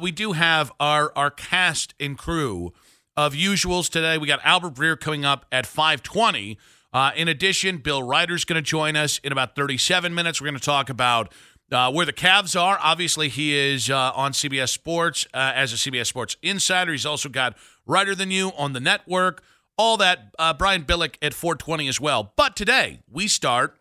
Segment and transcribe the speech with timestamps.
[0.00, 2.72] We do have our our cast and crew
[3.14, 4.16] of usuals today.
[4.16, 6.58] We got Albert Breer coming up at 520.
[6.94, 10.40] Uh, in addition, Bill Reiter's going to join us in about 37 minutes.
[10.40, 11.32] We're going to talk about
[11.70, 12.78] uh, where the Cavs are.
[12.82, 16.92] Obviously, he is uh, on CBS Sports uh, as a CBS Sports insider.
[16.92, 17.56] He's also got
[17.86, 19.42] Reiter Than You on the network.
[19.76, 20.34] All that.
[20.38, 22.32] Uh, Brian Billick at 420 as well.
[22.36, 23.76] But today, we start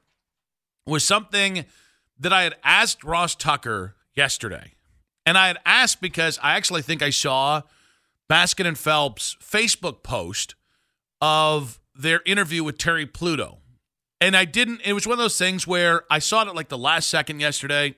[0.86, 1.66] with something
[2.20, 4.73] that I had asked Ross Tucker yesterday.
[5.25, 7.61] And I had asked because I actually think I saw
[8.30, 10.55] Baskin and Phelps' Facebook post
[11.19, 13.59] of their interview with Terry Pluto.
[14.19, 16.69] And I didn't, it was one of those things where I saw it at like
[16.69, 17.95] the last second yesterday.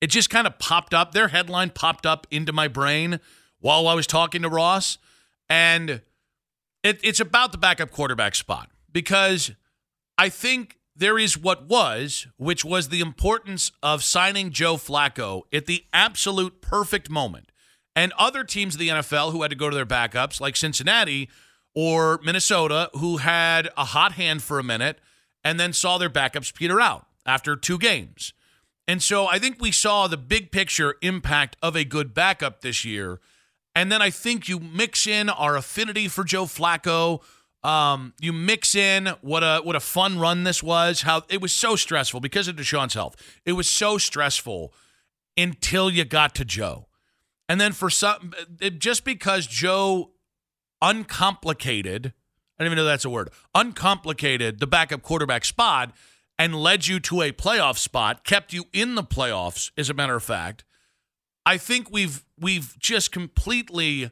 [0.00, 1.12] It just kind of popped up.
[1.12, 3.20] Their headline popped up into my brain
[3.60, 4.98] while I was talking to Ross.
[5.48, 6.02] And
[6.82, 9.52] it, it's about the backup quarterback spot because
[10.18, 15.66] I think there is what was, which was the importance of signing Joe Flacco at
[15.66, 17.52] the absolute perfect moment.
[17.94, 21.28] And other teams of the NFL who had to go to their backups, like Cincinnati
[21.74, 24.98] or Minnesota, who had a hot hand for a minute
[25.44, 28.32] and then saw their backups peter out after two games.
[28.88, 32.84] And so I think we saw the big picture impact of a good backup this
[32.84, 33.20] year.
[33.74, 37.20] And then I think you mix in our affinity for Joe Flacco
[37.66, 41.02] um, you mix in what a what a fun run this was.
[41.02, 43.16] How it was so stressful because of Deshaun's health.
[43.44, 44.72] It was so stressful
[45.36, 46.86] until you got to Joe,
[47.48, 48.32] and then for some,
[48.78, 50.12] just because Joe
[50.80, 52.12] uncomplicated.
[52.58, 53.30] I don't even know that's a word.
[53.54, 55.92] Uncomplicated the backup quarterback spot
[56.38, 59.72] and led you to a playoff spot, kept you in the playoffs.
[59.76, 60.64] As a matter of fact,
[61.44, 64.10] I think we've we've just completely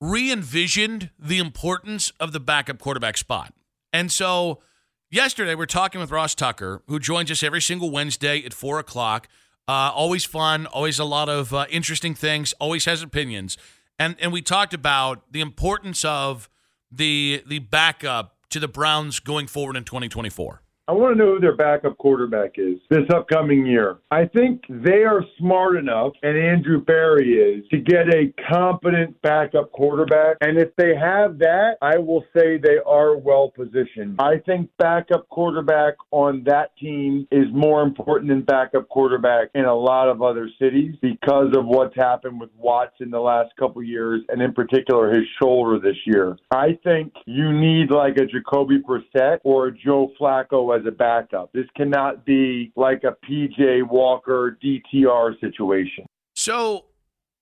[0.00, 3.54] re envisioned the importance of the backup quarterback spot.
[3.92, 4.60] And so
[5.10, 9.28] yesterday we're talking with Ross Tucker, who joins us every single Wednesday at four o'clock.
[9.68, 13.58] Uh, always fun, always a lot of uh, interesting things, always has opinions.
[13.98, 16.48] And and we talked about the importance of
[16.90, 20.62] the the backup to the Browns going forward in 2024.
[20.88, 23.98] I want to know who their backup quarterback is this upcoming year.
[24.12, 29.72] I think they are smart enough, and Andrew Berry is, to get a competent backup
[29.72, 30.36] quarterback.
[30.42, 34.20] And if they have that, I will say they are well positioned.
[34.20, 39.74] I think backup quarterback on that team is more important than backup quarterback in a
[39.74, 44.22] lot of other cities because of what's happened with Watts in the last couple years,
[44.28, 46.36] and in particular his shoulder this year.
[46.52, 51.52] I think you need like a Jacoby Brissett or a Joe Flacco as a backup.
[51.52, 56.06] This cannot be like a PJ Walker DTR situation.
[56.34, 56.86] So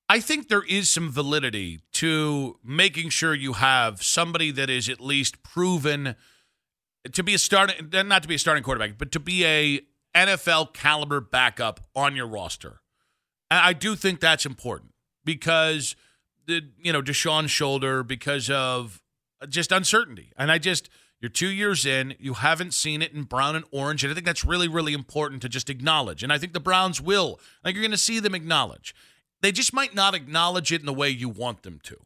[0.08, 5.00] I think there is some validity to making sure you have somebody that is at
[5.00, 6.14] least proven
[7.12, 9.80] to be a starting not to be a starting quarterback, but to be a
[10.14, 12.80] NFL caliber backup on your roster.
[13.50, 14.92] And I do think that's important
[15.24, 15.96] because
[16.46, 19.02] the you know Deshaun's shoulder because of
[19.48, 20.32] just uncertainty.
[20.36, 20.88] And I just
[21.24, 22.14] you're two years in.
[22.18, 24.04] You haven't seen it in brown and orange.
[24.04, 26.22] And I think that's really, really important to just acknowledge.
[26.22, 27.40] And I think the Browns will.
[27.62, 28.94] I think you're going to see them acknowledge.
[29.40, 31.96] They just might not acknowledge it in the way you want them to.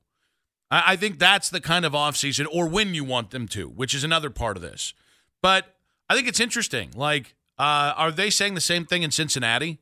[0.70, 3.92] I, I think that's the kind of offseason or when you want them to, which
[3.92, 4.94] is another part of this.
[5.42, 5.74] But
[6.08, 6.92] I think it's interesting.
[6.94, 9.78] Like, uh, are they saying the same thing in Cincinnati?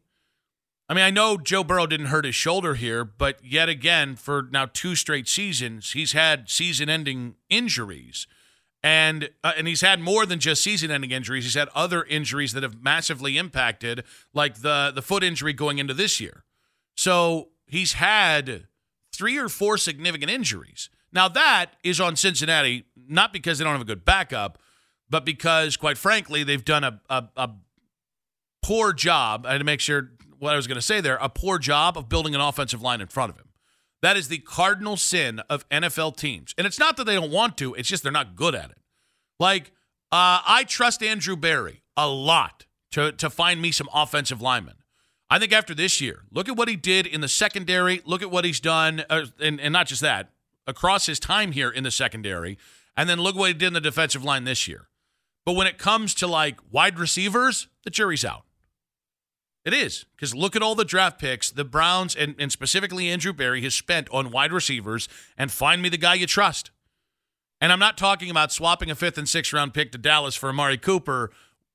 [0.88, 4.48] I mean, I know Joe Burrow didn't hurt his shoulder here, but yet again, for
[4.50, 8.26] now two straight seasons, he's had season ending injuries
[8.86, 11.42] and uh, and he's had more than just season-ending injuries.
[11.42, 15.92] He's had other injuries that have massively impacted, like the the foot injury going into
[15.92, 16.44] this year.
[16.96, 18.68] So he's had
[19.12, 20.88] three or four significant injuries.
[21.12, 24.58] Now that is on Cincinnati, not because they don't have a good backup,
[25.10, 27.50] but because, quite frankly, they've done a a, a
[28.62, 29.46] poor job.
[29.46, 31.98] I had to make sure what I was going to say there, a poor job
[31.98, 33.45] of building an offensive line in front of him.
[34.06, 36.54] That is the cardinal sin of NFL teams.
[36.56, 38.78] And it's not that they don't want to, it's just they're not good at it.
[39.40, 39.72] Like,
[40.12, 44.76] uh, I trust Andrew Berry a lot to, to find me some offensive linemen.
[45.28, 48.00] I think after this year, look at what he did in the secondary.
[48.04, 50.30] Look at what he's done, uh, and, and not just that,
[50.68, 52.58] across his time here in the secondary.
[52.96, 54.86] And then look what he did in the defensive line this year.
[55.44, 58.44] But when it comes to like wide receivers, the jury's out.
[59.66, 63.32] It is because look at all the draft picks the Browns and, and specifically Andrew
[63.32, 66.70] Berry has spent on wide receivers and find me the guy you trust.
[67.60, 70.48] And I'm not talking about swapping a fifth and sixth round pick to Dallas for
[70.50, 71.32] Amari Cooper,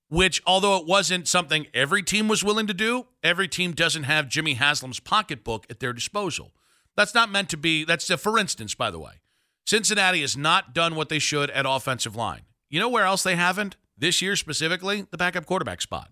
[0.08, 4.30] which, although it wasn't something every team was willing to do, every team doesn't have
[4.30, 6.54] Jimmy Haslam's pocketbook at their disposal.
[6.96, 9.20] That's not meant to be, that's a for instance, by the way.
[9.66, 12.44] Cincinnati has not done what they should at offensive line.
[12.70, 13.76] You know where else they haven't?
[13.98, 16.10] This year specifically, the backup quarterback spot.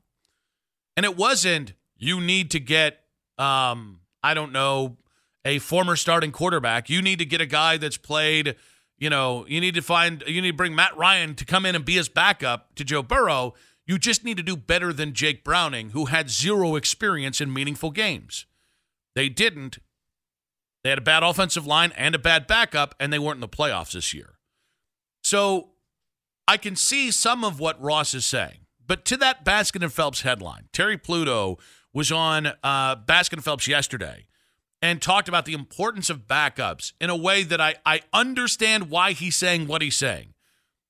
[1.00, 3.00] And it wasn't you need to get,
[3.38, 4.98] um, I don't know,
[5.46, 6.90] a former starting quarterback.
[6.90, 8.58] You need to get a guy that's played,
[8.98, 11.74] you know, you need to find, you need to bring Matt Ryan to come in
[11.74, 13.54] and be his backup to Joe Burrow.
[13.88, 17.92] You just need to do better than Jake Browning, who had zero experience in meaningful
[17.92, 18.46] games.
[19.16, 19.80] They didn't.
[20.84, 23.48] They had a bad offensive line and a bad backup, and they weren't in the
[23.48, 24.34] playoffs this year.
[25.24, 25.70] So
[26.46, 28.59] I can see some of what Ross is saying.
[28.90, 31.60] But to that Baskin and Phelps headline, Terry Pluto
[31.94, 34.26] was on uh, Baskin and Phelps yesterday
[34.82, 39.12] and talked about the importance of backups in a way that I, I understand why
[39.12, 40.34] he's saying what he's saying,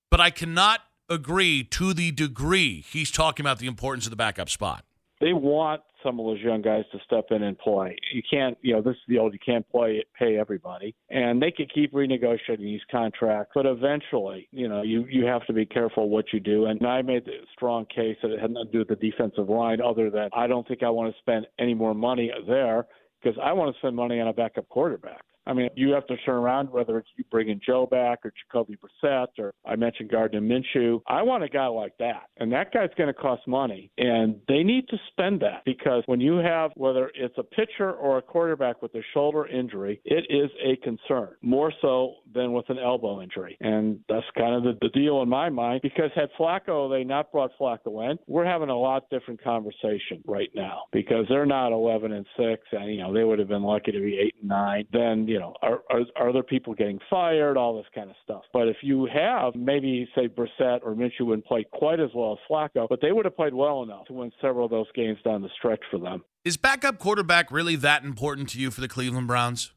[0.09, 0.79] but I cannot
[1.09, 4.85] agree to the degree he's talking about the importance of the backup spot.
[5.19, 7.97] They want some of those young guys to step in and play.
[8.13, 11.51] You can't, you know, this is the old you can't play pay everybody, and they
[11.51, 16.09] could keep renegotiating these contracts, but eventually, you know, you you have to be careful
[16.09, 16.65] what you do.
[16.65, 19.49] And I made a strong case that it had nothing to do with the defensive
[19.49, 22.85] line, other than I don't think I want to spend any more money there
[23.21, 25.23] because I want to spend money on a backup quarterback.
[25.49, 28.77] I mean, you have to turn around whether it's you bringing Joe back or Jacoby
[28.77, 31.01] Brissett or I mentioned Gardner Minshew.
[31.07, 34.63] I want a guy like that, and that guy's going to cost money, and they
[34.63, 38.81] need to spend that because when you have whether it's a pitcher or a quarterback
[38.83, 43.57] with a shoulder injury, it is a concern more so than with an elbow injury,
[43.59, 45.81] and that's kind of the, the deal in my mind.
[45.81, 50.49] Because had Flacco they not brought Flacco in, we're having a lot different conversation right
[50.53, 53.91] now because they're not 11 and six, and you know they would have been lucky
[53.91, 54.85] to be eight and nine.
[54.93, 58.43] Then you are, are, are there people getting fired, all this kind of stuff.
[58.53, 62.37] But if you have maybe, say, Brissett or Minshew wouldn't play quite as well as
[62.49, 65.41] Flacco, but they would have played well enough to win several of those games down
[65.41, 66.23] the stretch for them.
[66.43, 69.71] Is backup quarterback really that important to you for the Cleveland Browns?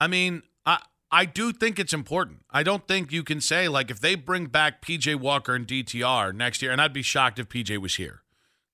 [0.00, 0.80] I mean, I
[1.10, 2.44] I do think it's important.
[2.50, 6.34] I don't think you can say like if they bring back PJ Walker and DTR
[6.34, 8.22] next year, and I'd be shocked if PJ was here.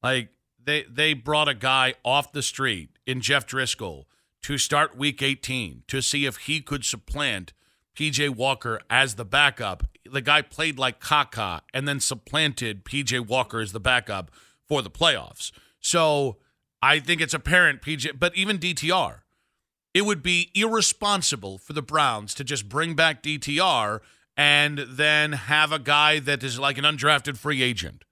[0.02, 0.30] Like
[0.62, 4.04] they they brought a guy off the street in Jeff Driskel
[4.44, 7.54] to start week 18 to see if he could supplant
[7.96, 9.84] PJ Walker as the backup.
[10.04, 14.30] The guy played like Kaka and then supplanted PJ Walker as the backup
[14.68, 15.50] for the playoffs.
[15.80, 16.36] So
[16.82, 19.20] I think it's apparent PJ, but even DTR,
[19.94, 24.00] it would be irresponsible for the Browns to just bring back DTR
[24.36, 28.04] and then have a guy that is like an undrafted free agent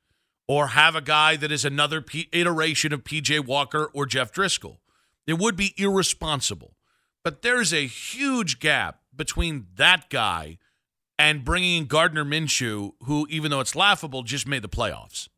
[0.49, 4.79] or have a guy that is another P- iteration of PJ Walker or Jeff Driskel.
[5.27, 6.77] It would be irresponsible.
[7.25, 10.59] But there's a huge gap between that guy
[11.19, 15.29] and bringing in Gardner Minshew, who, even though it's laughable, just made the playoffs.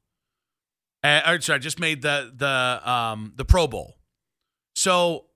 [1.03, 3.99] Uh, or, sorry, just made the the um, the Pro Bowl.
[4.75, 5.27] So,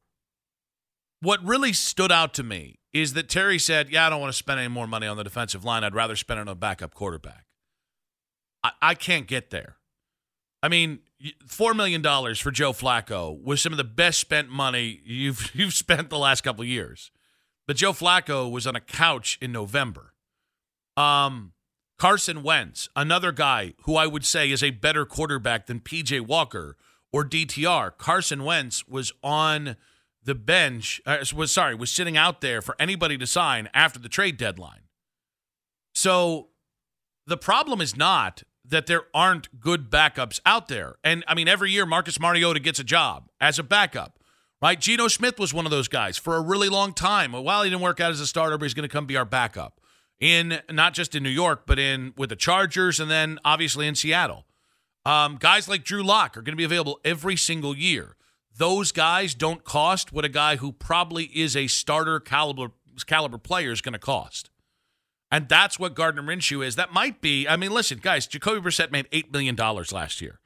[1.21, 4.39] what really stood out to me is that Terry said, "Yeah, I don't want to
[4.39, 5.85] spend any more money on the defensive line.
[5.85, 7.45] I'd rather spend it on a backup quarterback."
[8.65, 9.77] I, I can't get there.
[10.63, 11.01] I mean,
[11.47, 15.75] four million dollars for Joe Flacco was some of the best spent money you've you've
[15.75, 17.11] spent the last couple years.
[17.67, 20.15] But Joe Flacco was on a couch in November.
[20.97, 21.53] Um,
[21.99, 26.77] Carson Wentz, another guy who I would say is a better quarterback than PJ Walker
[27.13, 27.97] or DTR.
[27.99, 29.77] Carson Wentz was on
[30.23, 31.01] the bench.
[31.05, 34.83] Uh, was sorry, was sitting out there for anybody to sign after the trade deadline.
[35.95, 36.49] So
[37.27, 40.97] the problem is not that there aren't good backups out there.
[41.03, 44.19] And I mean, every year Marcus Mariota gets a job as a backup,
[44.61, 44.79] right?
[44.79, 47.33] Geno Smith was one of those guys for a really long time.
[47.33, 49.25] While he didn't work out as a starter, but he's going to come be our
[49.25, 49.81] backup
[50.21, 53.95] in not just in New York, but in with the Chargers and then obviously in
[53.95, 54.45] Seattle.
[55.05, 58.17] Um, guys like Drew Lock are going to be available every single year.
[58.57, 62.73] Those guys don't cost what a guy who probably is a starter caliber
[63.07, 64.51] caliber player is going to cost.
[65.31, 66.77] And that's what Gardner Minshew is.
[66.77, 70.41] That might be, I mean, listen, guys, Jacoby Brissett made $8 million last year.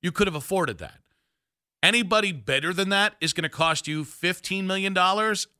[0.00, 1.00] You could have afforded that.
[1.82, 4.96] Anybody better than that is going to cost you $15 million,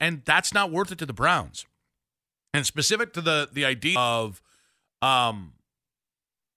[0.01, 1.67] and that's not worth it to the Browns.
[2.55, 4.43] And specific to the the idea of,
[5.03, 5.53] um,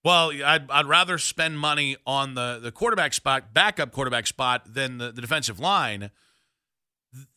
[0.04, 4.98] well, I'd, I'd rather spend money on the, the quarterback spot, backup quarterback spot, than
[4.98, 6.10] the, the defensive line.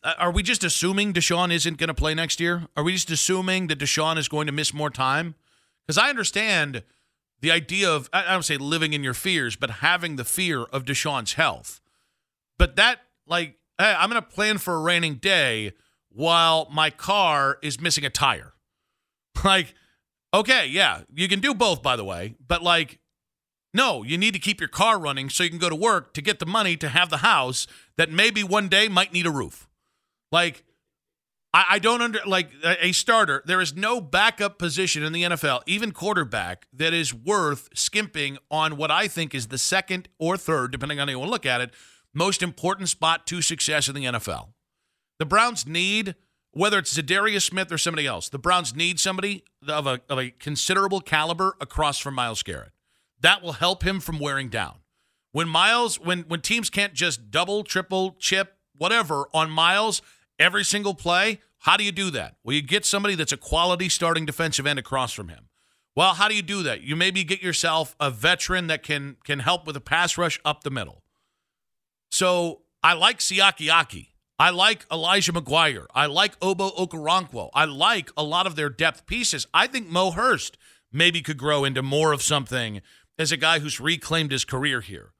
[0.04, 2.68] Are we just assuming Deshaun isn't going to play next year?
[2.76, 5.34] Are we just assuming that Deshaun is going to miss more time?
[5.86, 6.84] Because I understand
[7.40, 10.84] the idea of, I don't say living in your fears, but having the fear of
[10.84, 11.80] Deshaun's health.
[12.58, 15.72] But that, like, hey, I'm going to plan for a raining day
[16.08, 18.52] while my car is missing a tire.
[19.42, 19.74] Like,
[20.32, 23.00] okay, yeah, you can do both, by the way, but like,
[23.74, 26.22] no, you need to keep your car running so you can go to work to
[26.22, 29.68] get the money to have the house that maybe one day might need a roof.
[30.32, 30.64] Like,
[31.52, 33.42] I, I don't under like a starter.
[33.46, 38.76] There is no backup position in the NFL, even quarterback, that is worth skimping on
[38.76, 41.46] what I think is the second or third, depending on how you want to look
[41.46, 41.72] at it,
[42.12, 44.48] most important spot to success in the NFL.
[45.18, 46.16] The Browns need,
[46.50, 50.30] whether it's Za'Darius Smith or somebody else, the Browns need somebody of a, of a
[50.30, 52.72] considerable caliber across from Myles Garrett.
[53.20, 54.76] That will help him from wearing down.
[55.34, 60.00] When Myles, when when teams can't just double, triple, chip, whatever on Myles
[60.38, 62.36] every single play, how do you do that?
[62.44, 65.48] Well, you get somebody that's a quality starting defensive end across from him.
[65.96, 66.82] Well, how do you do that?
[66.82, 70.62] You maybe get yourself a veteran that can can help with a pass rush up
[70.62, 71.02] the middle.
[72.12, 74.06] So I like Siaki Ika.
[74.38, 75.86] I like Isaiah McGuire.
[75.92, 77.50] I like Ogbo Okoronkwo.
[77.52, 79.48] I like a lot of their depth pieces.
[79.52, 80.58] I think Mo Hurst
[80.92, 82.82] maybe could grow into more of something
[83.18, 85.10] as a guy who's reclaimed his career here.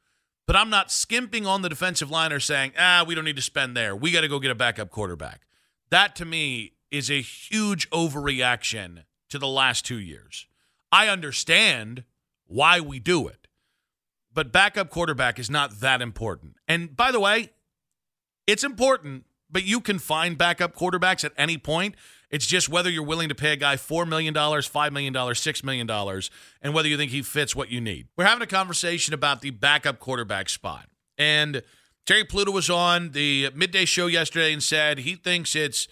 [0.47, 3.43] But I'm not skimping on the defensive line or saying, ah, we don't need to
[3.43, 3.97] spend there.
[3.97, 5.43] We got to go get a backup quarterback.
[5.91, 10.47] That to me is a huge overreaction to the last two years.
[10.93, 12.05] I understand
[12.47, 13.49] why we do it,
[14.33, 16.57] but backup quarterback is not that important.
[16.69, 17.51] And by the way,
[18.47, 21.95] it's important, but you can find backup quarterbacks at any point.
[22.35, 26.21] It's just whether you're willing to pay a guy $4 million, $5 million, $6 million,
[26.63, 28.09] and whether you think he fits what you need.
[28.17, 30.89] We're having a conversation about the backup quarterback spot.
[31.17, 31.63] And
[32.07, 35.87] Terry Pluto was on the midday show yesterday and said he thinks it's,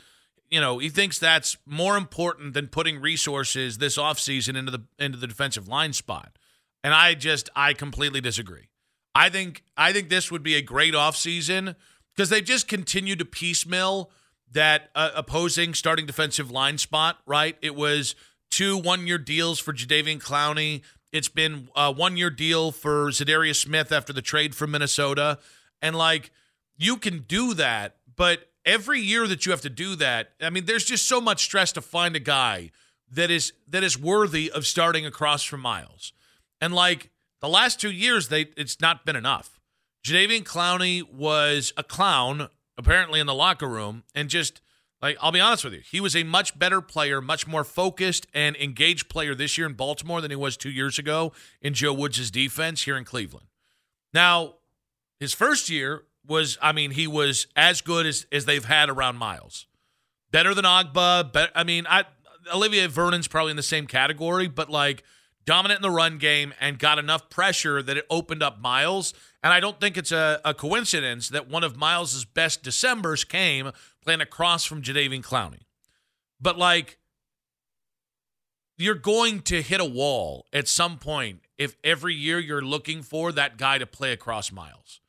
[0.50, 5.18] you know, he thinks that's more important than putting resources this offseason into the into
[5.18, 6.36] the defensive line spot.
[6.82, 8.68] And I just I completely disagree.
[9.14, 11.76] I think I think this would be a great offseason
[12.16, 14.10] because they just continue to piecemeal
[14.52, 17.56] that uh, opposing starting defensive line spot, right?
[17.62, 18.14] It was
[18.50, 20.82] two one year deals for Jadeveon Clowney.
[21.12, 25.38] It's been a one year deal for Za'Darius Smith after the trade from Minnesota.
[25.80, 26.30] And like,
[26.76, 30.64] you can do that, but every year that you have to do that, I mean,
[30.64, 32.70] there's just so much stress to find a guy
[33.10, 36.12] that is that is worthy of starting across from Myles.
[36.60, 39.60] And like the last two years, they it's not been enough.
[40.04, 42.48] Jadeveon Clowney was a clown
[42.82, 44.60] apparently in the locker room and just
[45.00, 48.26] like I'll be honest with you, he was a much better player, much more focused
[48.34, 51.92] and engaged player this year in Baltimore than he was 2 years ago in Joe
[51.92, 53.46] Woods' defense here in Cleveland.
[54.12, 54.54] Now,
[55.18, 59.16] his first year was I mean, he was as good as as they've had around
[59.16, 59.66] Myles.
[60.30, 62.04] Better than Ogba, but I mean, I
[62.52, 65.04] Olivier Vernon's probably in the same category, but like
[65.44, 69.14] dominant in the run game and got enough pressure that it opened up Myles.
[69.42, 73.72] And I don't think it's a, a coincidence that one of Myles's best Decembers came
[74.04, 75.62] playing across from Jadeveon Clowney.
[76.40, 76.98] But like,
[78.78, 83.30] you're going to hit a wall at some point if every year you're looking for
[83.32, 85.00] that guy to play across Myles.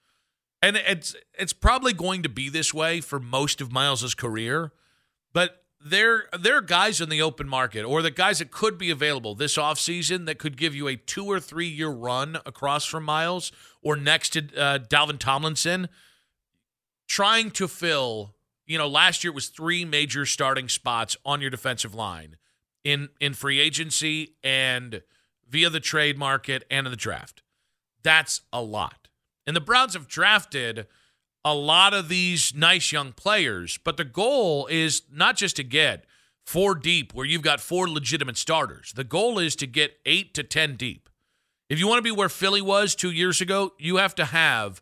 [0.61, 4.71] And it's it's probably going to be this way for most of Myles's career,
[5.33, 8.89] but there there are guys in the open market or the guys that could be
[8.89, 13.03] available this offseason that could give you a two or three year run across from
[13.03, 15.89] Myles or next to uh, Dalvin Tomlinson
[17.07, 18.33] trying to fill
[18.65, 22.37] you know last year it was three major starting spots on your defensive line
[22.83, 25.01] in in free agency and
[25.49, 27.43] via the trade market and in the draft.
[28.01, 29.07] That's a lot.
[29.45, 30.87] And the Browns have drafted
[31.45, 36.05] a lot of these nice young players, but the goal is not just to get
[36.45, 38.93] four deep where you've got four legitimate starters.
[38.93, 41.09] The goal is to get eight to 10 deep.
[41.69, 44.81] If you want to be where Philly was two years ago, you have to have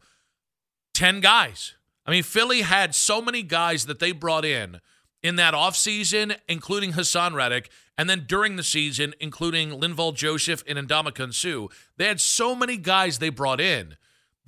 [0.94, 1.75] 10 guys.
[2.06, 4.82] I mean, Philly had so many guys that they brought in
[5.24, 10.77] in that offseason, including Haason Reddick, and then during the season, including Linval Joseph and
[10.80, 11.68] Ndamukong Suh.
[11.98, 13.98] They had so many guys they brought in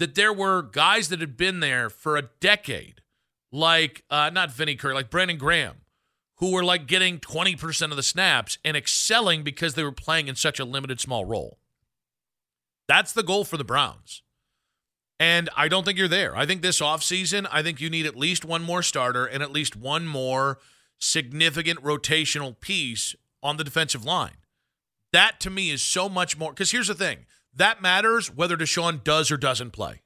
[0.04, 3.00] that there were guys that had been there for a decade,
[3.54, 5.78] like uh, not Vinny Curry, like Brandon Graham,
[6.40, 10.36] who were like getting 20% of the snaps and excelling because they were playing in
[10.36, 11.58] such a limited small role.
[12.86, 14.24] That's the goal for the Browns.
[15.22, 16.36] And I don't think you're there.
[16.36, 19.54] I think this offseason, I think you need at least one more starter and at
[19.54, 20.60] least one more
[21.00, 24.36] significant rotational piece on the defensive line.
[25.14, 26.52] That to me is so much more.
[26.52, 27.20] Because here's the thing
[27.56, 30.02] that matters whether Deshaun does or doesn't play.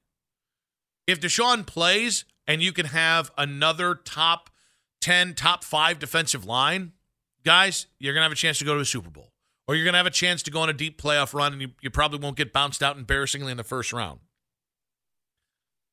[1.06, 4.50] If Deshaun plays and you can have another top
[5.02, 6.94] 10, top five defensive line,
[7.44, 9.32] guys, you're going to have a chance to go to a Super Bowl.
[9.68, 11.62] Or you're going to have a chance to go on a deep playoff run and
[11.62, 14.20] you, you probably won't get bounced out embarrassingly in the first round.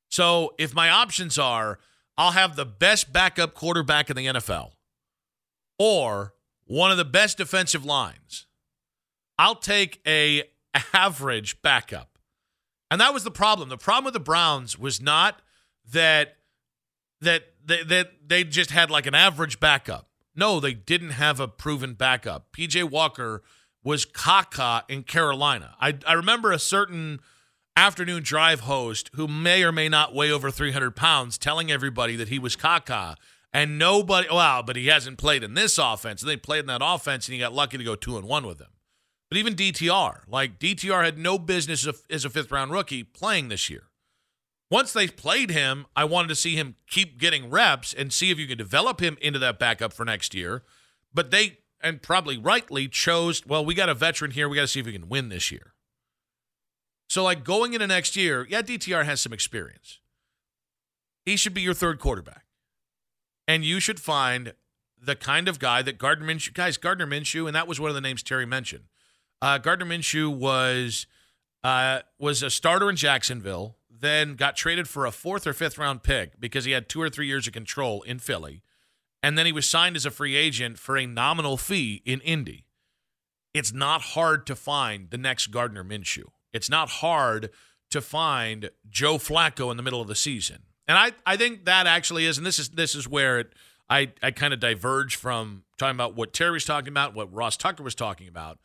[0.09, 1.79] So if my options are,
[2.17, 4.71] I'll have the best backup quarterback in the NFL
[5.77, 6.33] or
[6.65, 8.45] one of the best defensive lines.
[9.37, 10.43] I'll take a
[10.93, 12.17] average backup.
[12.91, 13.69] And that was the problem.
[13.69, 15.41] The problem with the Browns was not
[15.91, 16.35] that
[17.21, 20.09] that they, that they just had like an average backup.
[20.35, 22.51] No, they didn't have a proven backup.
[22.51, 23.41] PJ Walker
[23.83, 25.75] was caca in Carolina.
[25.79, 27.19] I I remember a certain
[27.77, 32.29] afternoon drive host who may or may not weigh over 300 pounds telling everybody that
[32.29, 33.15] he was caca
[33.51, 36.81] and nobody wow but he hasn't played in this offense and they played in that
[36.81, 38.69] offense and he got lucky to go two and one with them
[39.29, 43.69] but even DTR, like DTR had no business as a fifth round rookie playing this
[43.69, 43.89] year.
[44.71, 48.39] Once they played him, I wanted to see him keep getting reps and see if
[48.39, 50.63] you could develop him into that backup for next year.
[51.13, 54.49] But they, and probably rightly, chose, well, we got a veteran here.
[54.49, 55.73] We got to see if we can win this year.
[57.07, 59.99] So, like going into next year, yeah, DTR has some experience.
[61.25, 62.45] He should be your third quarterback.
[63.47, 64.53] And you should find
[64.99, 67.95] the kind of guy that Gardner Minshew, guys, Gardner Minshew, and that was one of
[67.95, 68.85] the names Terry mentioned.
[69.41, 71.07] Uh, Gardner Minshew was
[71.63, 76.03] uh, was a starter in Jacksonville, then got traded for a fourth or fifth round
[76.03, 78.61] pick because he had two or three years of control in Philly,
[79.23, 82.65] and then he was signed as a free agent for a nominal fee in Indy.
[83.53, 86.25] It's not hard to find the next Gardner Minshew.
[86.53, 87.49] It's not hard
[87.91, 90.63] to find Joe Flacco in the middle of the season.
[90.87, 93.53] And I, I think that actually is, and this is this is where it,
[93.89, 97.57] I, I kind of diverge from talking about what Terry was talking about, what Ross
[97.57, 98.59] Tucker was talking about.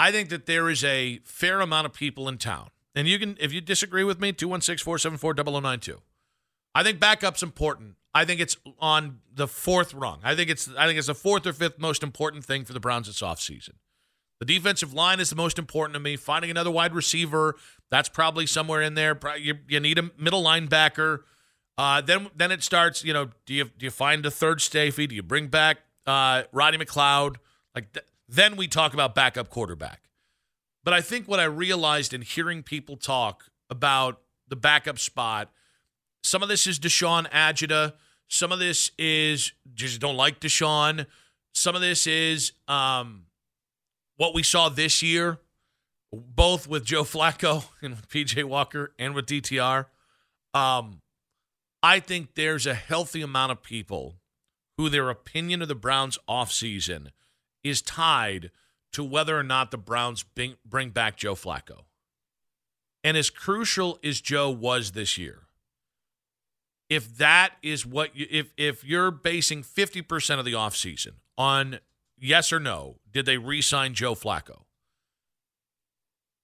[0.00, 2.70] I think that there is a fair amount of people in town.
[2.94, 6.00] And you can, if you disagree with me, 216 474 0092.
[6.74, 7.96] I think backup's important.
[8.14, 10.20] I think it's on the fourth rung.
[10.24, 12.80] I think it's I think it's the fourth or fifth most important thing for the
[12.80, 13.74] Browns this offseason.
[14.38, 16.16] The defensive line is the most important to me.
[16.16, 17.56] Finding another wide receiver,
[17.90, 19.20] that's probably somewhere in there.
[19.38, 21.24] You, you need a middle linebacker.
[21.76, 23.04] Uh, then then it starts.
[23.04, 25.06] You know, do you do you find a third safety?
[25.06, 27.36] Do you bring back uh, Roddy McLeod?
[27.74, 30.02] Like th- then we talk about backup quarterback.
[30.84, 35.50] But I think what I realized in hearing people talk about the backup spot,
[36.22, 37.94] some of this is Deshaun Agita.
[38.28, 41.06] Some of this is just don't like Deshaun.
[41.52, 43.24] Some of this is um,
[44.16, 45.40] what we saw this year,
[46.12, 49.86] both with Joe Flacco and with PJ Walker and with DTR.
[50.54, 51.00] Um,
[51.82, 54.20] I think there's a healthy amount of people
[54.76, 57.08] who their opinion of the Browns offseason
[57.62, 58.50] is tied
[58.92, 60.24] to whether or not the Browns
[60.64, 61.82] bring back Joe Flacco.
[63.02, 65.46] And as crucial as Joe was this year,
[66.88, 71.78] if that is what you, if if you're basing 50% of the offseason on
[72.18, 74.64] yes or no, did they re-sign Joe Flacco?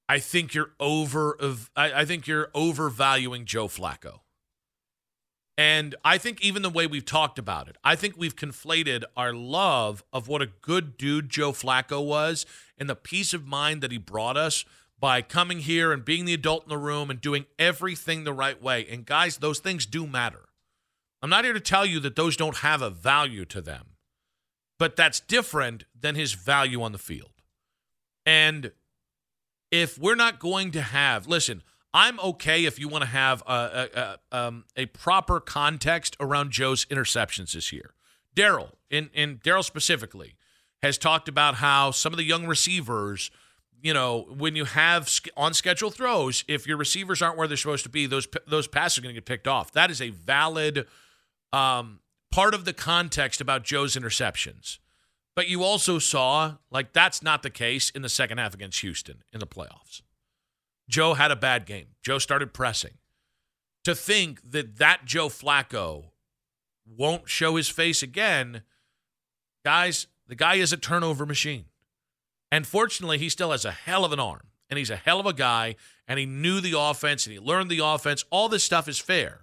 [0.09, 4.21] I think you're over of I, I think you're overvaluing Joe Flacco.
[5.59, 9.33] And I think even the way we've talked about it, I think we've conflated our
[9.33, 12.45] love of what a good dude Joe Flacco was
[12.77, 14.67] and the peace of mind that he brought us
[14.99, 18.63] by coming here and being the adult in the room and doing everything the right
[18.63, 18.87] way.
[18.91, 20.43] And guys, those things do matter.
[21.23, 23.97] I'm not here to tell you that those don't have a value to them,
[24.79, 27.31] but that's different than his value on the field.
[28.27, 28.73] And
[29.71, 31.63] if we're not going to have, listen,
[31.97, 36.51] I'm okay if you want to have a, a, a, um, a proper context around
[36.51, 37.95] Joe's interceptions this year.
[38.37, 40.35] Daryl, in, in Daryl specifically,
[40.83, 43.31] has talked about how some of the young receivers,
[43.81, 47.85] you know, when you have on schedule throws, if your receivers aren't where they're supposed
[47.85, 49.73] to be, those those passes are going to get picked off.
[49.73, 50.87] That is a valid
[51.55, 54.81] um, part of the context about Joe's interceptions.
[55.35, 59.23] But you also saw like that's not the case in the second half against Houston
[59.33, 60.03] in the playoffs.
[60.89, 61.87] Joe had a bad game.
[62.03, 62.95] Joe started pressing.
[63.85, 66.07] To think that that Joe Flacco
[66.87, 68.63] won't show his face again,
[69.65, 71.67] guys, the guy is a turnover machine.
[72.51, 75.27] And fortunately, he still has a hell of an arm and he's a hell of
[75.27, 75.77] a guy
[76.09, 78.25] and he knew the offense and he learned the offense.
[78.31, 79.43] All this stuff is fair.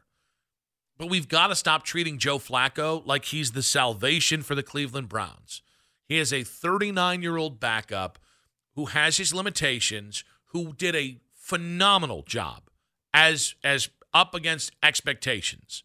[0.98, 5.10] But we've got to stop treating Joe Flacco like he's the salvation for the Cleveland
[5.10, 5.62] Browns.
[6.08, 8.20] He is a 39 year old backup
[8.76, 11.18] who has his limitations, who did a
[11.54, 12.64] phenomenal job
[13.14, 15.84] as as up against expectations,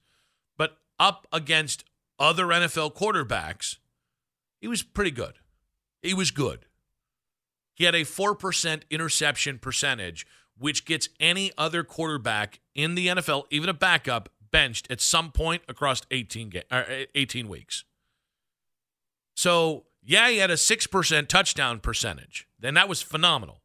[0.56, 1.84] but up against
[2.18, 3.76] other NFL quarterbacks,
[4.62, 5.34] he was pretty good.
[6.00, 6.64] He was good.
[7.74, 10.26] He had a 4% interception percentage,
[10.56, 15.62] which gets any other quarterback in the NFL, even a backup, benched at some point
[15.68, 17.84] across 18, ga- uh, 18 weeks.
[19.36, 23.60] So, yeah, he had a 6% touchdown percentage, and that was phenomenal.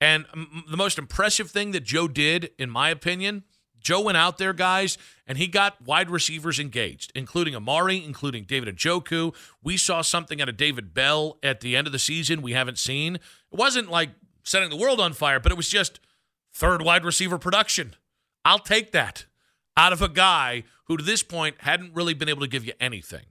[0.00, 0.24] And
[0.68, 3.44] the most impressive thing that Joe did, in my opinion,
[3.80, 8.76] Joe went out there, guys, and he got wide receivers engaged, including Amari, including David
[8.76, 9.34] Njoku.
[9.62, 12.78] We saw something out of David Bell at the end of the season we haven't
[12.78, 13.16] seen.
[13.16, 14.10] It wasn't like
[14.44, 16.00] setting the world on fire, but it was just
[16.52, 17.94] third wide receiver production.
[18.44, 19.26] I'll take that
[19.76, 22.72] out of a guy who to this point hadn't really been able to give you
[22.80, 23.24] anything.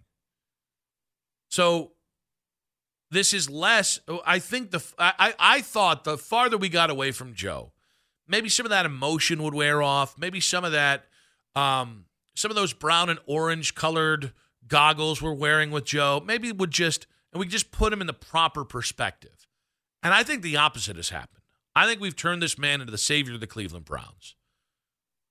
[1.49, 1.91] So
[3.11, 3.99] this is less.
[4.25, 7.71] I think the I I thought the farther we got away from Joe,
[8.27, 10.17] maybe some of that emotion would wear off.
[10.17, 11.05] Maybe some of that,
[11.55, 14.33] um, some of those brown and orange colored
[14.67, 18.13] goggles we're wearing with Joe, maybe would just and we just put him in the
[18.13, 19.47] proper perspective.
[20.03, 21.43] And I think the opposite has happened.
[21.75, 24.35] I think we've turned this man into the savior of the Cleveland Browns.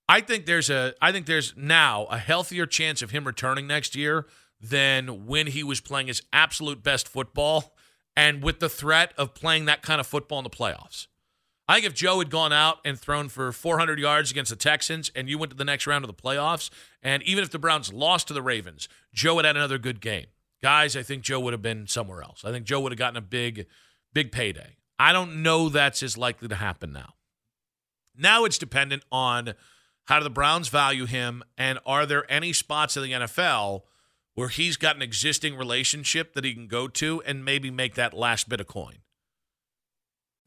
[0.08, 3.94] I think there's a I think there's now a healthier chance of him returning next
[3.94, 4.26] year
[4.60, 7.74] than when he was playing his absolute best football
[8.16, 11.06] and with the threat of playing that kind of football in the playoffs.
[11.68, 15.12] I think if Joe had gone out and thrown for 400 yards against the Texans
[15.14, 16.70] and you went to the next round of the playoffs,
[17.02, 20.26] and even if the Browns lost to the Ravens, Joe would had another good game.
[20.62, 22.42] Guys, I think Joe would have been somewhere else.
[22.44, 23.66] I think Joe would have gotten a big,
[24.12, 24.76] big payday.
[24.98, 27.14] I don't know that's as likely to happen now.
[28.16, 29.54] Now it's dependent on
[30.06, 33.82] how do the Browns value him, and are there any spots in the NFL–
[34.38, 38.14] where he's got an existing relationship that he can go to and maybe make that
[38.14, 38.98] last bit of coin.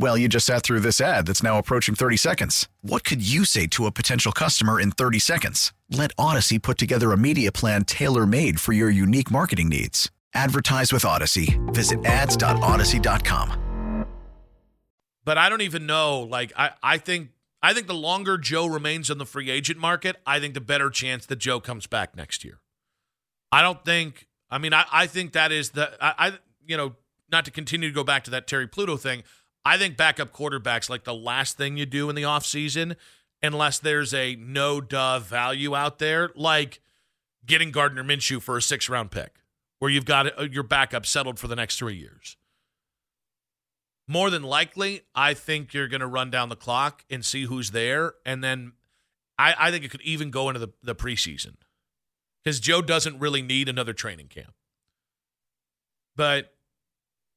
[0.00, 2.70] Well, you just sat through this ad that's now approaching 30 seconds.
[2.80, 5.74] What could you say to a potential customer in 30 seconds?
[5.90, 10.10] Let Audacy put together a media plan tailor made for your unique marketing needs.
[10.32, 11.60] Advertise with Audacy.
[11.74, 14.06] Visit ads.audacy.com.
[15.26, 16.20] But I don't even know.
[16.20, 17.28] Like, I, I think.
[17.62, 20.88] I think the longer Joe remains on the free agent market, I think the better
[20.88, 22.60] chance that Joe comes back next year.
[23.52, 24.28] I don't think.
[24.50, 25.92] I mean, I, I think that is the.
[26.02, 26.94] I, I you know
[27.30, 29.24] not to continue to go back to that Terry Pluto thing.
[29.64, 32.96] I think backup quarterbacks like the last thing you do in the offseason
[33.42, 36.80] unless there's a no duh value out there, like
[37.44, 39.36] getting Gardner Minshew for a six round pick,
[39.78, 42.36] where you've got uh, your backup settled for the next three years.
[44.06, 47.70] More than likely, I think you're going to run down the clock and see who's
[47.70, 48.14] there.
[48.26, 48.72] And then
[49.38, 51.54] I, I think it could even go into the, the preseason
[52.42, 54.54] because Joe doesn't really need another training camp.
[56.16, 56.54] But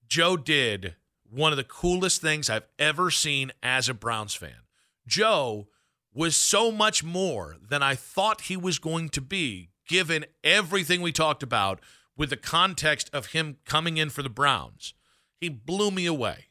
[0.08, 0.96] Joe did
[1.34, 4.68] one of the coolest things I've ever seen as a Browns fan.
[5.08, 5.68] Joe
[6.14, 11.12] was so much more than I thought he was going to be, given everything we
[11.12, 11.80] talked about
[12.16, 14.94] with the context of him coming in for the Browns.
[15.40, 16.46] He blew me away.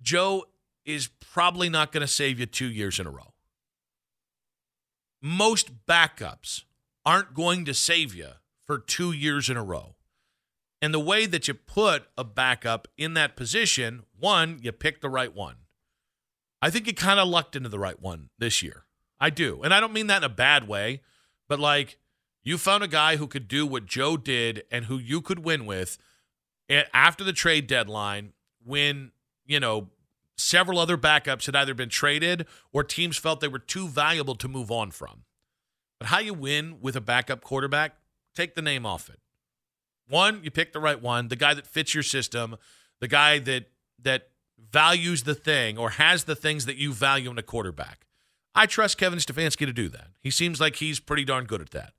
[0.00, 0.44] Joe
[0.84, 3.34] is probably not going to save you two years in a row.
[5.20, 6.62] Most backups
[7.04, 8.28] aren't going to save you
[8.66, 9.96] for two years in a row.
[10.84, 15.08] And the way that you put a backup in that position, one, you pick the
[15.08, 15.54] right one.
[16.60, 18.84] I think you kind of lucked into the right one this year.
[19.18, 19.62] I do.
[19.62, 21.00] And I don't mean that in a bad way,
[21.48, 21.96] but like
[22.42, 25.64] you found a guy who could do what Joe did and who you could win
[25.64, 25.96] with
[26.68, 29.12] after the trade deadline when,
[29.46, 29.88] you know,
[30.36, 34.48] several other backups had either been traded or teams felt they were too valuable to
[34.48, 35.24] move on from.
[35.98, 37.96] But how you win with a backup quarterback,
[38.34, 39.18] take the name off it.
[40.08, 42.56] One, you pick the right one, the guy that fits your system,
[43.00, 43.66] the guy that
[44.02, 44.28] that
[44.70, 48.06] values the thing or has the things that you value in a quarterback.
[48.54, 50.08] I trust Kevin Stefanski to do that.
[50.20, 51.92] He seems like he's pretty darn good at that.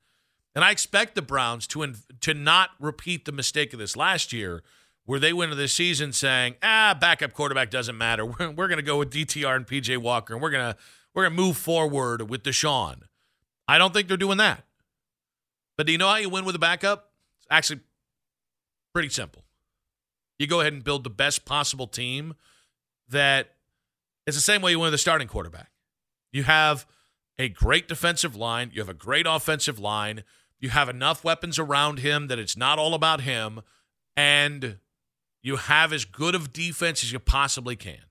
[0.54, 4.64] And I expect the Browns to to not repeat the mistake of this last year
[5.06, 8.26] where they went into this season saying, "Ah, backup quarterback doesn't matter.
[8.40, 10.78] We're, we're going to go with DTR and PJ Walker, and we're gonna
[11.14, 13.04] we're gonna move forward with Deshaun."
[13.68, 14.64] I don't think they're doing that.
[15.78, 17.12] But do you know how you win with a backup?
[17.40, 17.80] It's actually
[18.96, 19.44] pretty simple.
[20.40, 22.36] You go ahead and build the best possible team
[23.10, 23.50] that
[24.26, 25.70] is the same way you win a starting quarterback.
[26.32, 26.88] You have
[27.38, 30.24] a great defensive line, you have a great offensive line,
[30.62, 33.60] you have enough weapons around him that it's not all about him,
[34.16, 34.78] and
[35.44, 38.06] you have as good of defense as you possibly can.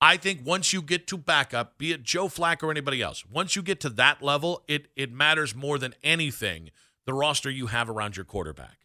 [0.00, 3.54] I think once you get to backup, be it Joe Flack or anybody else, once
[3.54, 6.70] you get to that level, it it matters more than anything
[7.10, 8.78] the roster you have around your quarterback.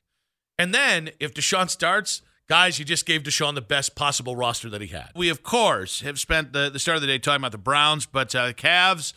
[0.57, 4.81] And then if Deshaun starts, guys, you just gave Deshaun the best possible roster that
[4.81, 5.11] he had.
[5.15, 8.07] We of course have spent the, the start of the day talking about the Browns,
[8.07, 9.13] but uh, Cavs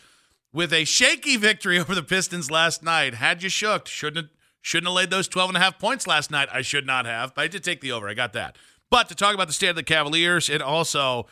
[0.53, 3.87] with a shaky victory over the Pistons last night had you shook.
[3.87, 6.49] Shouldn't have, shouldn't have laid those 12 and a half points last night.
[6.53, 8.07] I should not have, but I did take the over.
[8.07, 8.57] I got that.
[8.91, 11.25] But to talk about the state of the Cavaliers and also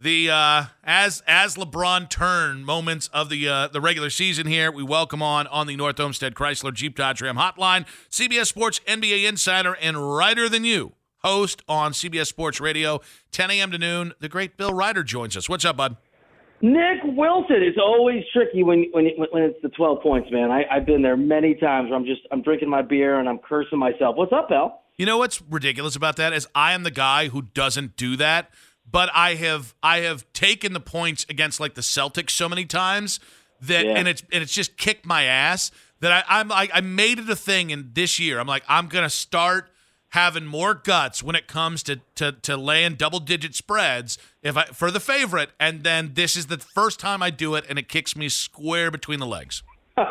[0.00, 4.70] the uh, as as LeBron turn moments of the uh, the regular season here.
[4.70, 9.28] We welcome on on the North Olmsted Chrysler Jeep Dodge Ram Hotline, CBS Sports NBA
[9.28, 13.00] insider and writer than you host on CBS Sports Radio,
[13.32, 13.70] 10 a.m.
[13.72, 14.12] to noon.
[14.20, 15.48] The great Bill Reiter joins us.
[15.48, 15.96] What's up, bud?
[16.62, 20.50] Nick Wilson is always tricky when when when it's the 12 points, man.
[20.50, 21.90] I, I've been there many times.
[21.90, 24.16] Where I'm just I'm drinking my beer and I'm cursing myself.
[24.16, 24.80] What's up, Bill?
[24.96, 28.50] You know what's ridiculous about that is I am the guy who doesn't do that
[28.90, 33.20] but I have I have taken the points against like the Celtics so many times
[33.62, 33.92] that yeah.
[33.92, 35.70] and it's and it's just kicked my ass
[36.00, 38.38] that I, I'm I, I made it a thing in this year.
[38.38, 39.70] I'm like I'm gonna start
[40.10, 44.64] having more guts when it comes to to to laying double digit spreads if I
[44.66, 47.88] for the favorite, and then this is the first time I do it, and it
[47.88, 49.62] kicks me square between the legs.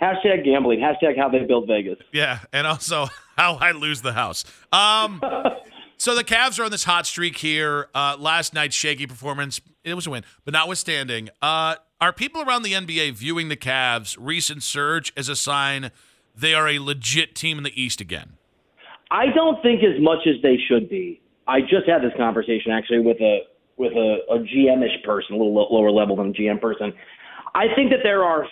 [0.00, 0.80] Hashtag gambling.
[0.80, 1.98] Hashtag how they build Vegas.
[2.12, 4.44] Yeah, and also how I lose the house.
[4.72, 5.22] Um,
[6.00, 7.90] So the Cavs are on this hot streak here.
[7.94, 12.62] Uh, last night's shaky performance, it was a win, but notwithstanding, uh, are people around
[12.62, 15.90] the NBA viewing the Cavs' recent surge as a sign
[16.34, 18.38] they are a legit team in the East again?
[19.10, 21.20] I don't think as much as they should be.
[21.46, 23.40] I just had this conversation actually with a
[23.76, 26.94] with a, a GM-ish person, a little lower level than a GM person.
[27.54, 28.46] I think that there are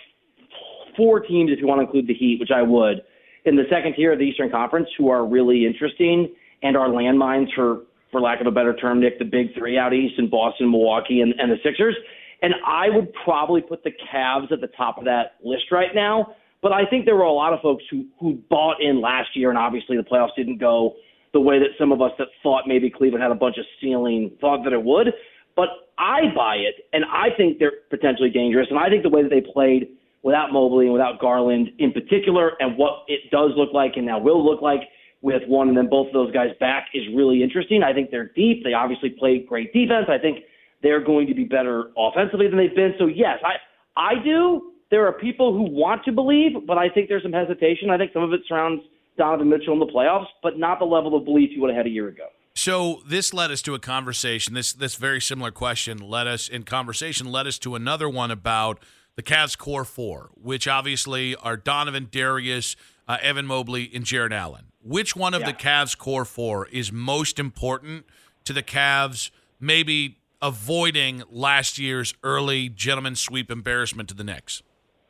[0.95, 3.01] four teams, if you want to include the Heat, which I would,
[3.45, 6.29] in the second tier of the Eastern Conference, who are really interesting
[6.63, 9.93] and our landmines for for lack of a better term, Nick, the big three out
[9.93, 11.95] east in Boston, Milwaukee, and, and the Sixers.
[12.41, 16.35] And I would probably put the Cavs at the top of that list right now.
[16.61, 19.49] But I think there were a lot of folks who who bought in last year,
[19.49, 20.95] and obviously the playoffs didn't go
[21.31, 24.31] the way that some of us that thought maybe Cleveland had a bunch of ceiling
[24.41, 25.13] thought that it would.
[25.55, 28.67] But I buy it, and I think they're potentially dangerous.
[28.69, 29.89] And I think the way that they played
[30.23, 34.19] without Mobley and without Garland in particular, and what it does look like and now
[34.19, 34.81] will look like
[35.21, 37.83] with one and then both of those guys back is really interesting.
[37.83, 38.63] I think they're deep.
[38.63, 40.05] They obviously play great defense.
[40.07, 40.45] I think
[40.81, 42.93] they're going to be better offensively than they've been.
[42.97, 43.55] So yes, I
[43.97, 44.73] I do.
[44.91, 47.89] There are people who want to believe, but I think there's some hesitation.
[47.91, 48.81] I think some of it surrounds
[49.17, 51.85] Donovan Mitchell in the playoffs, but not the level of belief you would have had
[51.85, 52.25] a year ago.
[52.55, 54.53] So this led us to a conversation.
[54.53, 58.79] This this very similar question led us in conversation led us to another one about
[59.15, 62.75] the Cavs core four, which obviously are Donovan, Darius,
[63.09, 64.65] uh, Evan Mobley, and Jarrett Allen.
[64.81, 65.47] Which one of yeah.
[65.47, 68.05] the Cavs core four is most important
[68.45, 74.61] to the Cavs maybe avoiding last year's early gentleman sweep embarrassment to the Knicks?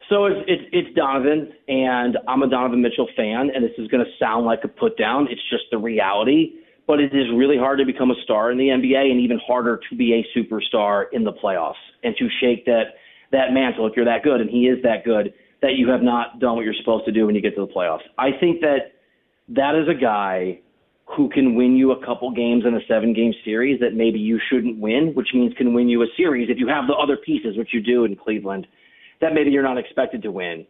[0.09, 4.03] So it's, it's, it's Donovan, and I'm a Donovan Mitchell fan, and this is going
[4.03, 5.27] to sound like a put down.
[5.29, 6.53] It's just the reality.
[6.87, 9.79] But it is really hard to become a star in the NBA, and even harder
[9.89, 12.95] to be a superstar in the playoffs and to shake that
[13.31, 15.31] that mantle if you're that good, and he is that good.
[15.61, 17.71] That you have not done what you're supposed to do when you get to the
[17.71, 18.03] playoffs.
[18.17, 18.93] I think that
[19.49, 20.59] that is a guy
[21.17, 24.39] who can win you a couple games in a seven game series that maybe you
[24.49, 27.57] shouldn't win, which means can win you a series if you have the other pieces,
[27.57, 28.67] which you do in Cleveland,
[29.19, 30.65] that maybe you're not expected to win.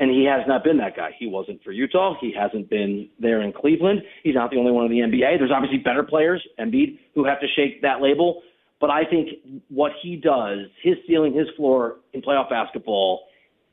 [0.00, 1.10] And he has not been that guy.
[1.18, 2.14] He wasn't for Utah.
[2.20, 4.02] He hasn't been there in Cleveland.
[4.24, 5.38] He's not the only one in the NBA.
[5.38, 8.42] There's obviously better players, Embiid, who have to shake that label.
[8.80, 9.28] But I think
[9.68, 13.20] what he does, his ceiling, his floor in playoff basketball,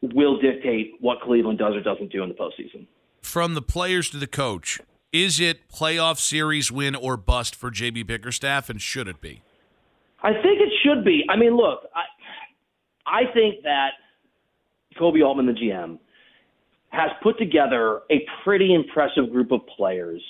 [0.02, 2.88] will dictate what Cleveland does or doesn't do in the postseason
[3.22, 4.82] from the players to the coach,
[5.14, 9.42] is it playoff series win or bust for JB Bickerstaff, and should it be?
[10.22, 11.24] I think it should be.
[11.30, 12.04] I mean, look, I,
[13.06, 13.92] I think that
[15.00, 15.98] Koby Altman, the GM,
[16.90, 20.22] has put together a pretty impressive group of players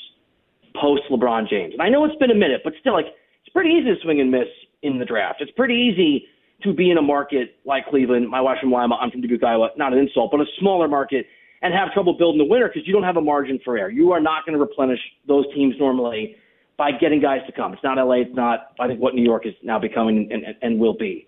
[0.79, 1.73] post LeBron James.
[1.73, 3.07] And I know it's been a minute, but still, like,
[3.43, 4.47] it's pretty easy to swing and miss
[4.83, 5.41] in the draft.
[5.41, 6.27] It's pretty easy
[6.63, 8.29] to be in a market like Cleveland.
[8.29, 8.95] My wife's from Lima.
[8.95, 9.69] I'm from Dubuque, Iowa.
[9.77, 11.25] Not an insult, but a smaller market
[11.61, 13.89] and have trouble building the winner because you don't have a margin for error.
[13.89, 16.35] You are not going to replenish those teams normally
[16.77, 17.73] by getting guys to come.
[17.73, 18.21] It's not LA.
[18.21, 21.27] It's not, I think, what New York is now becoming and, and, and will be.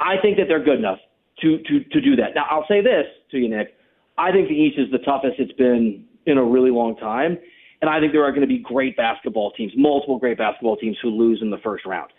[0.00, 0.98] I think that they're good enough
[1.42, 2.34] to, to, to do that.
[2.34, 3.74] Now, I'll say this to you, Nick.
[4.16, 7.38] I think the East is the toughest it's been in a really long time.
[7.82, 10.96] And I think there are going to be great basketball teams, multiple great basketball teams
[11.02, 12.10] who lose in the first round.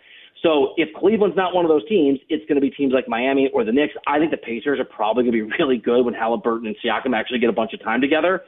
[0.42, 3.48] So if Cleveland's not one of those teams, it's going to be teams like Miami
[3.54, 3.94] or the Knicks.
[4.08, 7.16] I think the Pacers are probably going to be really good when Halliburton and Siakam
[7.16, 8.42] actually get a bunch of time together.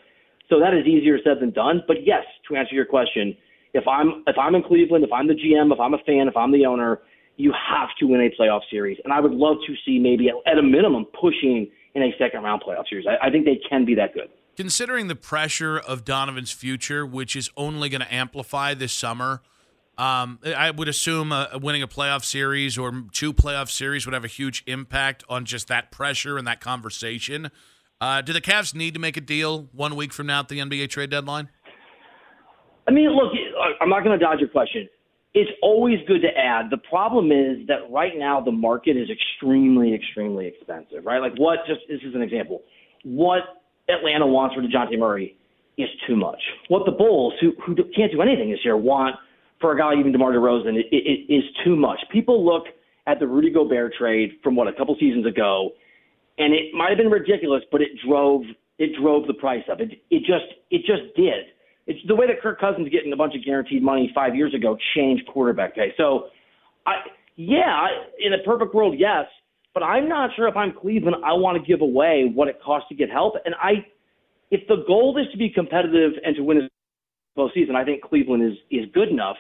[0.51, 1.83] So that is easier said than done.
[1.87, 3.37] But yes, to answer your question,
[3.73, 6.37] if I'm if I'm in Cleveland, if I'm the GM, if I'm a fan, if
[6.37, 7.01] I'm the owner,
[7.37, 8.99] you have to win a playoff series.
[9.05, 12.63] And I would love to see maybe at, a minimum pushing in a second round
[12.63, 13.07] playoff series.
[13.07, 14.29] I, I think they can be that good.
[14.57, 19.43] Considering the pressure of Donovan's future, which is only going to amplify this summer,
[19.97, 24.25] um, I would assume uh, winning a playoff series or two playoff series would have
[24.25, 27.51] a huge impact on just that pressure and that conversation.
[28.01, 30.59] Uh, do the Cavs need to make a deal one week from now at the
[30.59, 31.49] NBA trade deadline?
[32.87, 33.33] I mean, look,
[33.81, 34.89] I'm not going to dodge your question.
[35.33, 36.71] It's always good to add.
[36.71, 41.19] The problem is that right now the market is extremely, extremely expensive, right?
[41.19, 42.63] Like, what, just this is an example.
[43.05, 43.41] What
[43.89, 45.37] Atlanta wants for DeJounte Murray
[45.77, 46.41] is too much.
[46.69, 49.17] What the Bulls, who, who can't do anything this year, want
[49.65, 51.99] for a guy even DeMar DeRozan it, it, it is too much.
[52.13, 52.65] People look
[53.07, 55.71] at the Rudy Gobert trade from what a couple seasons ago,
[56.37, 58.43] and it might have been ridiculous, but it drove
[58.79, 59.81] it drove the price up.
[59.81, 61.47] It it just it just did.
[61.87, 64.77] It's the way that Kirk Cousins getting a bunch of guaranteed money five years ago
[64.95, 65.95] changed quarterback pay.
[65.97, 66.27] So,
[66.87, 66.97] I
[67.37, 67.87] yeah,
[68.21, 69.25] in a perfect world, yes,
[69.73, 72.89] but I'm not sure if I'm Cleveland, I want to give away what it costs
[72.91, 73.35] to get help.
[73.47, 73.87] And I,
[74.51, 78.45] if the goal is to be competitive and to win a postseason, I think Cleveland
[78.45, 79.37] is is good enough.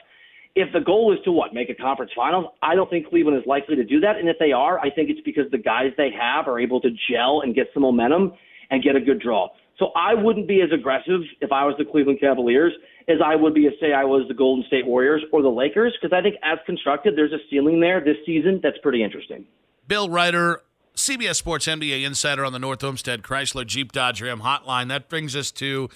[0.54, 3.44] If the goal is to what make a conference finals, I don't think Cleveland is
[3.46, 4.16] likely to do that.
[4.16, 6.90] And if they are, I think it's because the guys they have are able to
[7.10, 8.32] gel and get some momentum
[8.70, 9.48] and get a good draw.
[9.78, 12.72] So I wouldn't be as aggressive if I was the Cleveland Cavaliers
[13.08, 15.94] as I would be if, say, I was the Golden State Warriors or the Lakers,
[16.00, 19.44] because I think as constructed, there's a ceiling there this season that's pretty interesting.
[19.86, 20.62] Bill Reiter,
[20.96, 24.88] CBS Sports NBA insider on the North Olmsted Chrysler Jeep Dodge Ram hotline.
[24.88, 25.90] That brings us to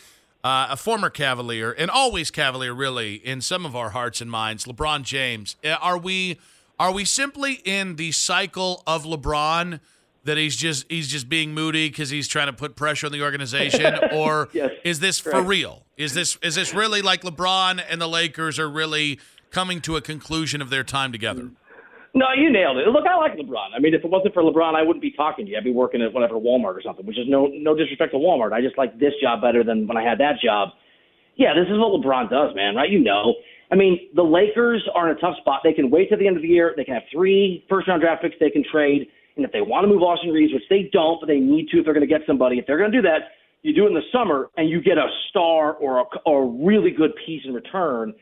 [0.49, 4.65] uh, a former Cavalier and always Cavalier, really, in some of our hearts and minds.
[4.65, 5.57] LeBron James.
[5.63, 6.39] Uh, are we
[6.81, 9.81] are we simply in the cycle of LeBron?
[10.25, 13.23] that he's just he's just being moody because he's trying to put pressure on the
[13.23, 15.87] organization, or yes, is this for real?
[15.97, 20.03] Is this is this really like LeBron and the Lakers are really coming to a
[20.03, 21.51] conclusion of their time together?
[22.19, 22.89] No, you nailed it.
[22.89, 23.71] Look, I like LeBron.
[23.77, 25.57] I mean, if it wasn't for LeBron, I wouldn't be talking to you.
[25.57, 27.07] I'd be working at whatever Walmart or something.
[27.07, 28.53] Which is no no disrespect to Walmart.
[28.53, 30.71] I just like this job better than when I had that job.
[31.37, 32.75] Yeah, this is what LeBron does, man.
[32.75, 32.91] Right?
[32.91, 33.35] You know.
[33.71, 35.61] I mean, the Lakers are in a tough spot.
[35.63, 36.75] They can wait till the end of the year.
[36.77, 39.07] They can have three first round draft picks they can trade.
[39.37, 41.79] And if they want to move Austin Reaves, which they don't, but they need to
[41.79, 43.89] if they're going to get somebody, if they're going to do that, you do it
[43.89, 47.43] in the summer and you get a star or a, or a really good piece
[47.45, 48.15] in return.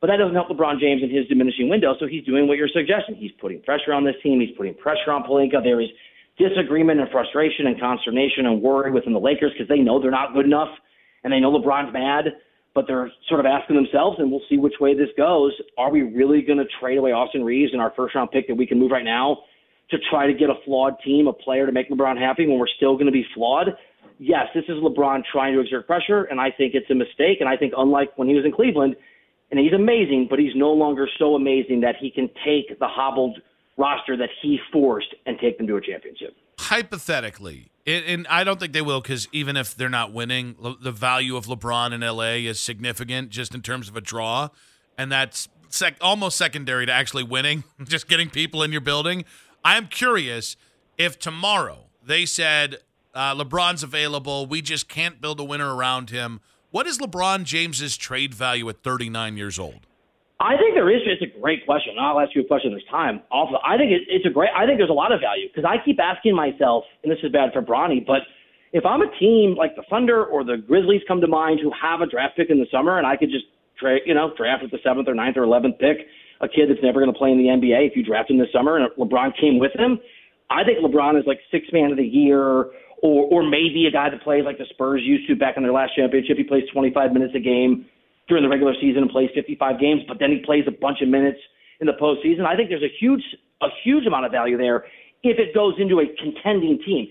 [0.00, 1.94] But that doesn't help LeBron James in his diminishing window.
[2.00, 3.16] So he's doing what you're suggesting.
[3.16, 4.40] He's putting pressure on this team.
[4.40, 5.62] He's putting pressure on Pelinka.
[5.62, 5.88] There is
[6.38, 10.32] disagreement and frustration and consternation and worry within the Lakers because they know they're not
[10.32, 10.70] good enough
[11.22, 12.32] and they know LeBron's mad,
[12.74, 15.52] but they're sort of asking themselves, and we'll see which way this goes.
[15.76, 18.54] Are we really going to trade away Austin Reaves and our first round pick that
[18.54, 19.38] we can move right now
[19.90, 22.68] to try to get a flawed team, a player to make LeBron happy when we're
[22.76, 23.66] still going to be flawed.
[24.18, 27.40] Yes, this is LeBron trying to exert pressure, and I think it's a mistake.
[27.40, 28.96] And I think, unlike when he was in Cleveland,
[29.50, 33.38] and he's amazing, but he's no longer so amazing that he can take the hobbled
[33.76, 36.36] roster that he forced and take them to a championship.
[36.58, 41.36] Hypothetically, and I don't think they will because even if they're not winning, the value
[41.36, 44.50] of LeBron in LA is significant just in terms of a draw,
[44.98, 49.24] and that's sec- almost secondary to actually winning, just getting people in your building.
[49.64, 50.56] I'm curious
[50.98, 52.78] if tomorrow they said
[53.14, 56.40] uh, LeBron's available, we just can't build a winner around him.
[56.70, 59.86] What is LeBron James's trade value at 39 years old?
[60.38, 61.02] I think there is.
[61.04, 61.96] It's a great question.
[62.00, 63.20] I'll ask you a question this time.
[63.30, 64.50] Also, I think it, it's a great.
[64.56, 67.32] I think there's a lot of value because I keep asking myself, and this is
[67.32, 68.22] bad for Bronny, but
[68.72, 72.00] if I'm a team like the Thunder or the Grizzlies come to mind who have
[72.00, 74.70] a draft pick in the summer, and I could just trade, you know, draft with
[74.70, 76.06] the seventh or ninth or eleventh pick,
[76.40, 78.52] a kid that's never going to play in the NBA if you draft him this
[78.52, 79.98] summer and LeBron came with him.
[80.50, 82.66] I think LeBron is like six man of the year,
[83.02, 85.72] or or maybe a guy that plays like the Spurs used to back in their
[85.72, 86.36] last championship.
[86.36, 87.86] He plays 25 minutes a game
[88.28, 91.08] during the regular season and plays 55 games, but then he plays a bunch of
[91.08, 91.38] minutes
[91.80, 92.46] in the postseason.
[92.46, 93.22] I think there's a huge
[93.62, 94.84] a huge amount of value there
[95.22, 97.08] if it goes into a contending team.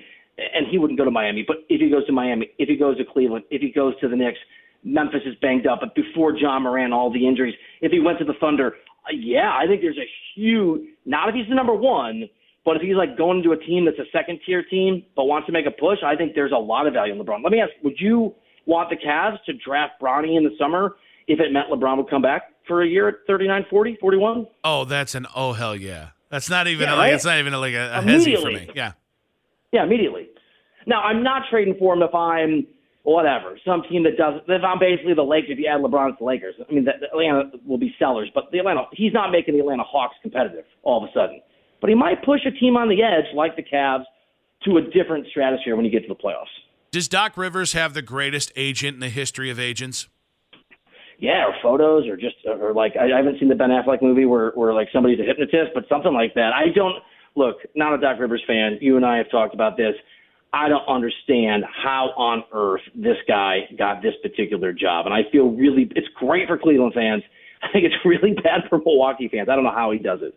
[0.55, 2.97] And he wouldn't go to Miami, but if he goes to Miami, if he goes
[2.97, 4.39] to Cleveland, if he goes to the Knicks,
[4.85, 7.55] Memphis is banged up, but before Ja Morant, all the injuries.
[7.81, 8.75] If he went to the Thunder,
[9.05, 12.29] uh, yeah, I think there's a huge, not if he's the number one,
[12.69, 15.47] But if he's like going into a team that's a second tier team but wants
[15.47, 17.41] to make a push, I think there's a lot of value in LeBron.
[17.43, 18.35] Let me ask, would you
[18.67, 20.95] want the Cavs to draft Bronny in the summer
[21.27, 24.45] if it meant LeBron would come back for a year at 39, 40, 41?
[24.63, 26.09] Oh, that's an oh hell yeah.
[26.29, 27.13] That's not even Yeah, a, like right?
[27.15, 28.69] it's not even a, like a, a hezzy for me.
[28.75, 28.91] Yeah.
[29.71, 30.27] Yeah, immediately.
[30.85, 32.67] Now, I'm not trading for him if I'm
[33.01, 36.15] whatever, some team that does if I'm basically the Lakers, if you add LeBron to
[36.19, 36.53] the Lakers.
[36.61, 39.61] I mean, the, the Atlanta will be sellers, but the Atlanta, he's not making the
[39.61, 41.41] Atlanta Hawks competitive all of a sudden.
[41.81, 44.03] But he might push a team on the edge like the Cavs
[44.65, 46.51] to a different stratosphere when you get to the playoffs.
[46.91, 50.07] Does Doc Rivers have the greatest agent in the history of agents?
[51.19, 54.25] Yeah, or photos, or just, or like I, I haven't seen the Ben Affleck movie
[54.25, 56.51] where where like somebody's a hypnotist, but something like that.
[56.53, 56.95] I don't
[57.35, 57.57] look.
[57.75, 58.77] Not a Doc Rivers fan.
[58.79, 59.95] You and I have talked about this.
[60.53, 65.49] I don't understand how on earth this guy got this particular job, and I feel
[65.51, 65.91] really.
[65.95, 67.21] It's great for Cleveland fans.
[67.61, 69.49] I think it's really bad for Milwaukee fans.
[69.49, 70.33] I don't know how he does it.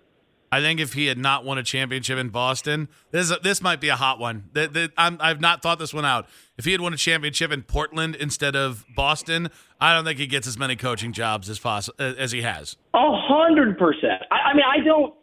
[0.53, 3.89] I think if he had not won a championship in Boston, this this might be
[3.89, 4.51] a hot one.
[4.99, 6.29] I'm, I've not thought this one out.
[6.59, 9.49] If he had won a championship in Portland instead of Boston,
[9.81, 12.77] I don't think he gets as many coaching jobs as poss- as he has.
[12.93, 14.23] A hundred percent.
[14.31, 15.15] I I mean, I don't.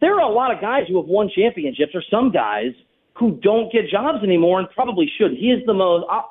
[0.00, 2.72] There are a lot of guys who have won championships, or some guys
[3.18, 5.32] who don't get jobs anymore, and probably should.
[5.32, 6.06] He is the most.
[6.10, 6.22] Uh,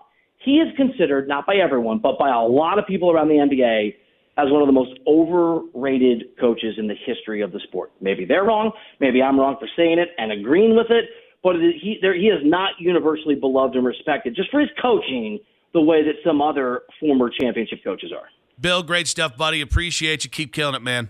[0.44, 3.94] he is considered not by everyone, but by a lot of people around the NBA
[4.38, 7.92] as one of the most overrated coaches in the history of the sport.
[8.00, 8.72] Maybe they're wrong.
[9.00, 11.06] Maybe I'm wrong for saying it and agreeing with it.
[11.44, 15.40] But it, he there, he is not universally beloved and respected just for his coaching,
[15.74, 18.28] the way that some other former championship coaches are.
[18.60, 19.62] Bill, great stuff, buddy.
[19.62, 20.30] Appreciate you.
[20.30, 21.10] Keep killing it, man.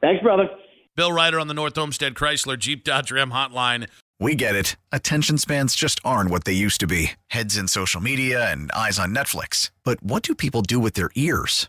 [0.00, 0.48] Thanks, brother.
[0.96, 3.88] Bill Reiter on the North Olmsted Chrysler Jeep Dodge Ram Hotline.
[4.20, 4.76] We get it.
[4.92, 8.98] Attention spans just aren't what they used to be heads in social media and eyes
[8.98, 9.70] on Netflix.
[9.84, 11.68] But what do people do with their ears?